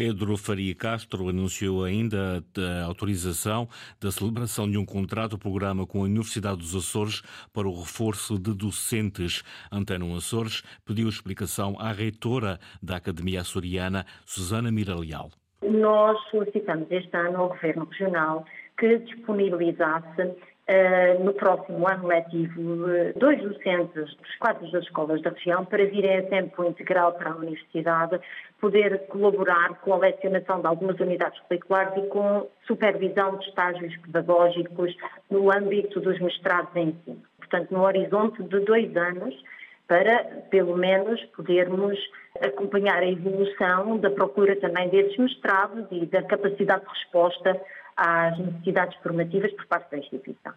Pedro 0.00 0.34
Faria 0.38 0.74
Castro 0.74 1.28
anunciou 1.28 1.84
ainda 1.84 2.42
a 2.56 2.86
autorização 2.86 3.68
da 4.00 4.10
celebração 4.10 4.66
de 4.66 4.78
um 4.78 4.86
contrato-programa 4.86 5.86
com 5.86 5.98
a 5.98 6.04
Universidade 6.04 6.56
dos 6.56 6.74
Açores 6.74 7.20
para 7.52 7.68
o 7.68 7.78
reforço 7.78 8.38
de 8.38 8.54
docentes. 8.54 9.42
Anteno 9.70 10.16
Açores 10.16 10.62
pediu 10.86 11.06
explicação 11.06 11.76
à 11.78 11.92
reitora 11.92 12.58
da 12.82 12.96
Academia 12.96 13.42
Açoriana, 13.42 14.06
Susana 14.24 14.72
Miraleal. 14.72 15.28
Nós 15.62 16.18
solicitamos 16.30 16.90
este 16.90 17.14
ano 17.14 17.36
ao 17.36 17.48
Governo 17.50 17.84
Regional 17.84 18.46
que 18.78 19.00
disponibilizasse 19.00 20.34
no 21.24 21.32
próximo 21.34 21.88
ano 21.88 22.06
letivo 22.06 22.60
uh, 22.60 23.18
dois 23.18 23.40
docentes 23.42 24.14
dos 24.16 24.36
quadros 24.38 24.70
das 24.70 24.84
escolas 24.84 25.20
da 25.22 25.30
região 25.30 25.64
para 25.64 25.84
virem 25.84 26.18
a 26.18 26.22
tempo 26.22 26.64
integral 26.64 27.12
para 27.14 27.30
a 27.30 27.36
Universidade, 27.36 28.20
poder 28.60 29.06
colaborar 29.08 29.80
com 29.80 29.94
a 29.94 29.98
lecionação 29.98 30.60
de 30.60 30.66
algumas 30.66 30.98
unidades 31.00 31.40
curriculares 31.40 32.04
e 32.04 32.06
com 32.08 32.48
supervisão 32.66 33.36
de 33.36 33.48
estágios 33.48 33.96
pedagógicos 33.98 34.94
no 35.28 35.52
âmbito 35.52 36.00
dos 36.00 36.20
mestrados 36.20 36.74
em 36.76 36.90
ensino. 36.90 37.22
Portanto, 37.38 37.70
no 37.72 37.82
horizonte 37.82 38.42
de 38.44 38.60
dois 38.60 38.96
anos, 38.96 39.34
para, 39.88 40.22
pelo 40.50 40.76
menos, 40.76 41.20
podermos 41.36 41.98
acompanhar 42.40 43.02
a 43.02 43.10
evolução 43.10 43.98
da 43.98 44.08
procura 44.08 44.54
também 44.54 44.88
desses 44.88 45.16
mestrados 45.16 45.84
e 45.90 46.06
da 46.06 46.22
capacidade 46.22 46.84
de 46.84 46.90
resposta 46.90 47.60
às 48.00 48.38
necessidades 48.38 48.96
formativas 49.02 49.52
por 49.52 49.66
parte 49.66 49.90
da 49.90 49.98
instituição. 49.98 50.54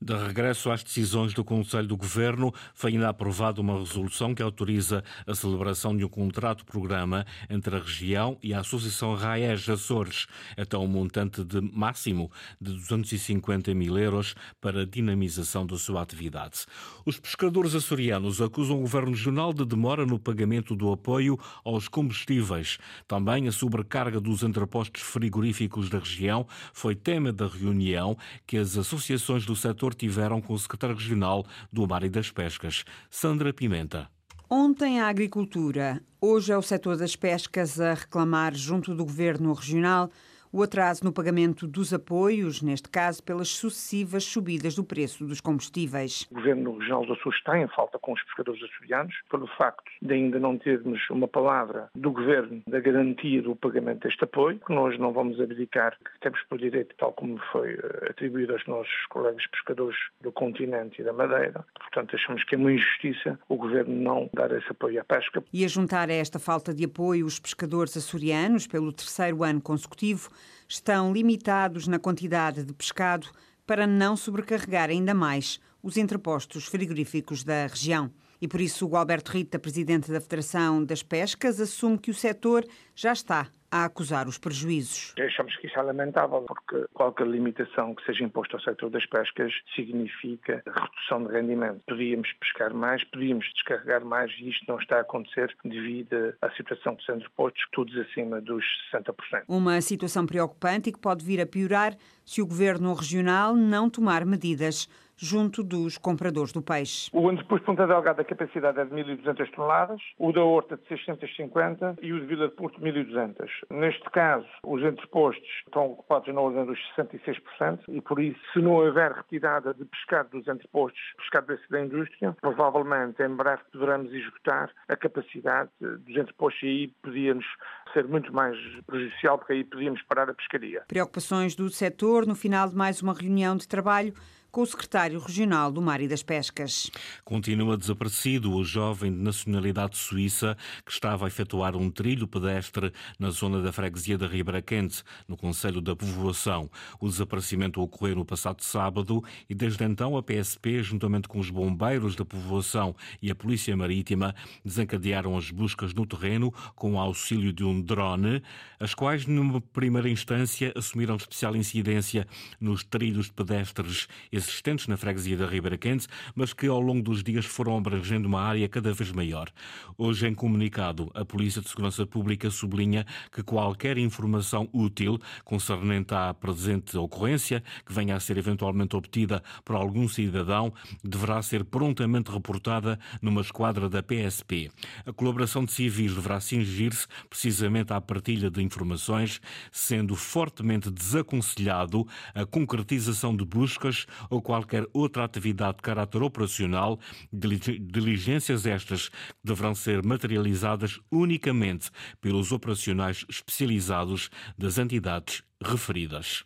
De 0.00 0.14
regresso 0.14 0.70
às 0.70 0.82
decisões 0.82 1.32
do 1.32 1.42
Conselho 1.42 1.88
do 1.88 1.96
Governo, 1.96 2.52
foi 2.74 2.92
ainda 2.92 3.08
aprovada 3.08 3.60
uma 3.60 3.78
resolução 3.78 4.34
que 4.34 4.42
autoriza 4.42 5.02
a 5.26 5.34
celebração 5.34 5.96
de 5.96 6.04
um 6.04 6.08
contrato-programa 6.08 7.24
entre 7.48 7.76
a 7.76 7.78
região 7.78 8.38
e 8.42 8.52
a 8.52 8.60
Associação 8.60 9.14
RAES 9.14 9.68
Açores, 9.68 10.26
até 10.56 10.76
um 10.76 10.86
montante 10.86 11.42
de 11.42 11.60
máximo 11.60 12.30
de 12.60 12.72
250 12.74 13.74
mil 13.74 13.98
euros 13.98 14.34
para 14.60 14.82
a 14.82 14.84
dinamização 14.84 15.66
da 15.66 15.78
sua 15.78 16.02
atividade. 16.02 16.66
Os 17.04 17.18
pescadores 17.18 17.74
açorianos 17.74 18.42
acusam 18.42 18.76
o 18.76 18.80
Governo 18.80 19.10
Regional 19.10 19.52
de 19.52 19.64
demora 19.64 20.04
no 20.04 20.18
pagamento 20.18 20.76
do 20.76 20.92
apoio 20.92 21.38
aos 21.64 21.88
combustíveis. 21.88 22.78
Também 23.08 23.48
a 23.48 23.52
sobrecarga 23.52 24.20
dos 24.20 24.42
entrepostos 24.42 25.02
frigoríficos 25.02 25.88
da 25.88 25.98
região 25.98 26.46
foi 26.72 26.94
tema 26.94 27.32
da 27.32 27.46
reunião 27.46 28.16
que 28.46 28.56
as 28.56 28.76
associações 28.76 29.46
do 29.46 29.55
setor 29.56 29.94
tiveram 29.94 30.40
com 30.40 30.52
o 30.52 30.58
secretário 30.58 30.96
regional 30.96 31.44
do 31.72 31.86
Mar 31.86 32.04
e 32.04 32.08
das 32.08 32.30
Pescas, 32.30 32.84
Sandra 33.10 33.52
Pimenta. 33.52 34.08
Ontem 34.48 35.00
a 35.00 35.08
agricultura, 35.08 36.00
hoje 36.20 36.52
é 36.52 36.56
o 36.56 36.62
setor 36.62 36.96
das 36.96 37.16
pescas 37.16 37.80
a 37.80 37.94
reclamar 37.94 38.54
junto 38.54 38.94
do 38.94 39.04
governo 39.04 39.52
regional 39.52 40.10
o 40.52 40.62
atraso 40.62 41.04
no 41.04 41.12
pagamento 41.12 41.66
dos 41.66 41.92
apoios, 41.92 42.62
neste 42.62 42.88
caso 42.88 43.22
pelas 43.22 43.48
sucessivas 43.48 44.24
subidas 44.24 44.74
do 44.74 44.84
preço 44.84 45.24
dos 45.24 45.40
combustíveis. 45.40 46.26
O 46.30 46.34
Governo 46.34 46.78
Regional 46.78 47.06
do 47.06 47.16
Sul 47.16 47.32
está 47.32 47.58
em 47.58 47.66
falta 47.68 47.98
com 47.98 48.12
os 48.12 48.22
pescadores 48.24 48.62
açorianos, 48.62 49.14
pelo 49.30 49.46
facto 49.58 49.90
de 50.02 50.14
ainda 50.14 50.38
não 50.38 50.58
termos 50.58 51.00
uma 51.10 51.28
palavra 51.28 51.88
do 51.94 52.10
Governo 52.10 52.62
da 52.66 52.80
garantia 52.80 53.42
do 53.42 53.56
pagamento 53.56 54.06
deste 54.06 54.24
apoio, 54.24 54.60
que 54.64 54.72
nós 54.72 54.98
não 54.98 55.12
vamos 55.12 55.40
abdicar, 55.40 55.96
que 55.98 56.20
temos 56.20 56.40
por 56.48 56.58
direito, 56.58 56.94
tal 56.98 57.12
como 57.12 57.38
foi 57.52 57.74
eh, 57.74 58.10
atribuído 58.10 58.52
aos 58.52 58.66
nossos 58.66 59.06
colegas 59.08 59.46
pescadores 59.48 59.96
do 60.20 60.32
continente 60.32 61.00
e 61.00 61.04
da 61.04 61.12
Madeira. 61.12 61.64
Portanto, 61.74 62.14
achamos 62.14 62.44
que 62.44 62.54
é 62.54 62.58
uma 62.58 62.72
injustiça 62.72 63.38
o 63.48 63.56
Governo 63.56 63.94
não 63.94 64.30
dar 64.34 64.50
esse 64.52 64.70
apoio 64.70 65.00
à 65.00 65.04
pesca. 65.04 65.42
E 65.52 65.64
a 65.64 65.68
juntar 65.68 66.10
a 66.10 66.12
esta 66.14 66.38
falta 66.38 66.72
de 66.72 66.84
apoio 66.84 67.26
os 67.26 67.38
pescadores 67.38 67.96
açorianos, 67.96 68.66
pelo 68.66 68.92
terceiro 68.92 69.42
ano 69.42 69.60
consecutivo, 69.60 70.30
estão 70.68 71.12
limitados 71.12 71.86
na 71.86 71.98
quantidade 71.98 72.64
de 72.64 72.72
pescado 72.72 73.28
para 73.66 73.86
não 73.86 74.16
sobrecarregar 74.16 74.90
ainda 74.90 75.14
mais 75.14 75.60
os 75.82 75.96
entrepostos 75.96 76.66
frigoríficos 76.66 77.44
da 77.44 77.66
região. 77.66 78.10
E 78.40 78.46
por 78.46 78.60
isso 78.60 78.86
o 78.86 78.96
Alberto 78.96 79.32
Rita, 79.32 79.58
presidente 79.58 80.10
da 80.10 80.20
Federação 80.20 80.84
das 80.84 81.02
Pescas, 81.02 81.60
assume 81.60 81.98
que 81.98 82.10
o 82.10 82.14
setor 82.14 82.66
já 82.94 83.12
está 83.12 83.48
a 83.70 83.84
acusar 83.84 84.28
os 84.28 84.38
prejuízos. 84.38 85.14
Achamos 85.18 85.56
que 85.56 85.66
isso 85.66 85.78
é 85.78 85.82
lamentável, 85.82 86.42
porque 86.42 86.86
qualquer 86.94 87.26
limitação 87.26 87.94
que 87.94 88.04
seja 88.04 88.24
imposta 88.24 88.56
ao 88.56 88.62
setor 88.62 88.90
das 88.90 89.04
pescas 89.06 89.52
significa 89.74 90.62
redução 90.66 91.24
de 91.24 91.32
rendimento. 91.32 91.80
Podíamos 91.86 92.32
pescar 92.34 92.72
mais, 92.74 93.02
podíamos 93.04 93.46
descarregar 93.54 94.04
mais 94.04 94.30
e 94.38 94.50
isto 94.50 94.64
não 94.68 94.78
está 94.78 94.98
a 94.98 95.00
acontecer 95.00 95.54
devido 95.64 96.34
à 96.40 96.50
situação 96.52 96.94
dos 96.94 97.08
entrepostos, 97.08 97.62
todos 97.72 97.96
acima 97.96 98.40
dos 98.40 98.64
60%. 98.92 99.44
Uma 99.48 99.80
situação 99.80 100.26
preocupante 100.26 100.90
e 100.90 100.92
que 100.92 100.98
pode 100.98 101.24
vir 101.24 101.40
a 101.40 101.46
piorar 101.46 101.96
se 102.24 102.42
o 102.42 102.46
governo 102.46 102.92
regional 102.94 103.54
não 103.54 103.88
tomar 103.88 104.24
medidas 104.24 104.88
junto 105.16 105.62
dos 105.62 105.98
compradores 105.98 106.52
do 106.52 106.62
peixe. 106.62 107.10
O 107.12 107.30
entreposto 107.30 107.60
de 107.60 107.66
Ponta 107.66 107.86
Delgada, 107.86 108.22
a 108.22 108.24
capacidade 108.24 108.78
é 108.78 108.84
de 108.84 108.90
1.200 108.90 109.50
toneladas, 109.52 110.00
o 110.18 110.32
da 110.32 110.42
Horta 110.42 110.76
de 110.76 110.86
650 110.88 111.96
e 112.02 112.12
o 112.12 112.20
de 112.20 112.26
Vila 112.26 112.48
de 112.48 112.54
Porto 112.54 112.80
1.200. 112.80 113.48
Neste 113.70 114.08
caso, 114.10 114.46
os 114.64 114.82
entrepostos 114.82 115.48
estão 115.66 115.92
ocupados 115.92 116.32
na 116.32 116.40
ordem 116.40 116.66
dos 116.66 116.78
66% 116.96 117.80
e, 117.88 118.00
por 118.00 118.20
isso, 118.20 118.38
se 118.52 118.60
não 118.60 118.72
houver 118.72 119.12
retirada 119.12 119.72
de 119.72 119.84
pescado 119.84 120.30
dos 120.30 120.46
entrepostos, 120.46 121.00
pescado 121.18 121.46
desse 121.46 121.68
da 121.70 121.80
indústria, 121.80 122.36
provavelmente 122.40 123.22
em 123.22 123.34
breve 123.34 123.62
poderemos 123.72 124.12
esgotar 124.12 124.70
a 124.88 124.96
capacidade 124.96 125.70
dos 125.80 126.16
entrepostos 126.16 126.62
e 126.62 126.66
aí 126.66 126.88
podíamos 127.02 127.44
ser 127.92 128.06
muito 128.06 128.32
mais 128.32 128.56
prejudicial, 128.86 129.38
porque 129.38 129.54
aí 129.54 129.64
podíamos 129.64 130.02
parar 130.02 130.28
a 130.28 130.34
pescaria. 130.34 130.82
Preocupações 130.86 131.54
do 131.54 131.68
setor 131.70 132.26
no 132.26 132.34
final 132.34 132.68
de 132.68 132.76
mais 132.76 133.02
uma 133.02 133.14
reunião 133.14 133.56
de 133.56 133.66
trabalho 133.66 134.12
com 134.56 134.62
o 134.62 134.66
secretário 134.66 135.20
regional 135.20 135.70
do 135.70 135.82
Mar 135.82 136.00
e 136.00 136.08
das 136.08 136.22
Pescas. 136.22 136.90
Continua 137.22 137.76
desaparecido 137.76 138.54
o 138.54 138.64
jovem 138.64 139.12
de 139.12 139.18
nacionalidade 139.18 139.98
suíça 139.98 140.56
que 140.82 140.90
estava 140.90 141.26
a 141.26 141.28
efetuar 141.28 141.76
um 141.76 141.90
trilho 141.90 142.26
pedestre 142.26 142.90
na 143.18 143.28
zona 143.28 143.60
da 143.60 143.70
freguesia 143.70 144.16
da 144.16 144.26
Ribeira 144.26 144.62
Quente, 144.62 145.02
no 145.28 145.36
Conselho 145.36 145.82
da 145.82 145.94
Povoação. 145.94 146.70
O 146.98 147.06
desaparecimento 147.06 147.82
ocorreu 147.82 148.16
no 148.16 148.24
passado 148.24 148.64
sábado 148.64 149.22
e 149.46 149.54
desde 149.54 149.84
então 149.84 150.16
a 150.16 150.22
PSP, 150.22 150.82
juntamente 150.82 151.28
com 151.28 151.38
os 151.38 151.50
bombeiros 151.50 152.16
da 152.16 152.24
povoação 152.24 152.96
e 153.20 153.30
a 153.30 153.34
Polícia 153.34 153.76
Marítima, 153.76 154.34
desencadearam 154.64 155.36
as 155.36 155.50
buscas 155.50 155.92
no 155.92 156.06
terreno 156.06 156.50
com 156.74 156.94
o 156.94 156.98
auxílio 156.98 157.52
de 157.52 157.62
um 157.62 157.78
drone, 157.78 158.42
as 158.80 158.94
quais, 158.94 159.26
numa 159.26 159.60
primeira 159.60 160.08
instância, 160.08 160.72
assumiram 160.74 161.16
especial 161.16 161.54
incidência 161.54 162.26
nos 162.58 162.82
trilhos 162.82 163.26
de 163.26 163.32
pedestres 163.34 164.08
existentes 164.48 164.86
na 164.86 164.96
freguesia 164.96 165.36
da 165.36 165.46
Ribeira 165.46 165.76
Quente, 165.76 166.06
mas 166.34 166.52
que 166.52 166.66
ao 166.66 166.80
longo 166.80 167.02
dos 167.02 167.22
dias 167.22 167.44
foram 167.44 167.76
abrangendo 167.76 168.28
uma 168.28 168.40
área 168.40 168.68
cada 168.68 168.92
vez 168.92 169.12
maior. 169.12 169.50
Hoje, 169.98 170.26
em 170.26 170.34
comunicado, 170.34 171.10
a 171.14 171.24
Polícia 171.24 171.60
de 171.60 171.68
Segurança 171.68 172.06
Pública 172.06 172.50
sublinha 172.50 173.06
que 173.32 173.42
qualquer 173.42 173.98
informação 173.98 174.68
útil 174.72 175.18
concernente 175.44 176.14
à 176.14 176.32
presente 176.32 176.96
ocorrência, 176.96 177.62
que 177.84 177.92
venha 177.92 178.16
a 178.16 178.20
ser 178.20 178.36
eventualmente 178.38 178.96
obtida 178.96 179.42
por 179.64 179.76
algum 179.76 180.08
cidadão, 180.08 180.72
deverá 181.02 181.42
ser 181.42 181.64
prontamente 181.64 182.30
reportada 182.30 182.98
numa 183.20 183.40
esquadra 183.40 183.88
da 183.88 184.02
PSP. 184.02 184.70
A 185.04 185.12
colaboração 185.12 185.64
de 185.64 185.72
civis 185.72 186.14
deverá 186.14 186.40
cingir-se 186.40 187.06
precisamente 187.28 187.92
à 187.92 188.00
partilha 188.00 188.50
de 188.50 188.62
informações, 188.62 189.40
sendo 189.70 190.14
fortemente 190.14 190.90
desaconselhado 190.90 192.06
a 192.34 192.44
concretização 192.44 193.36
de 193.36 193.44
buscas 193.44 194.06
ou 194.36 194.42
qualquer 194.42 194.86
outra 194.92 195.24
atividade 195.24 195.78
de 195.78 195.82
caráter 195.82 196.22
operacional, 196.22 197.00
diligências 197.32 198.66
estas 198.66 199.10
deverão 199.42 199.74
ser 199.74 200.04
materializadas 200.04 201.00
unicamente 201.10 201.90
pelos 202.20 202.52
operacionais 202.52 203.24
especializados 203.28 204.30
das 204.56 204.76
entidades 204.78 205.42
referidas. 205.62 206.44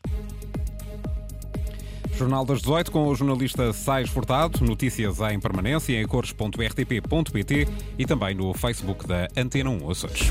Jornal 2.16 2.44
das 2.44 2.60
18 2.60 2.92
com 2.92 3.08
o 3.08 3.14
jornalista 3.14 3.72
Sais 3.72 4.10
Furtado. 4.10 4.62
Notícias 4.64 5.20
em 5.20 5.40
permanência 5.40 6.00
em 6.00 6.06
cores.rtp.pt 6.06 7.66
e 7.98 8.06
também 8.06 8.34
no 8.34 8.52
Facebook 8.52 9.06
da 9.06 9.26
Antena 9.36 9.70
1 9.70 9.90
Açores. 9.90 10.30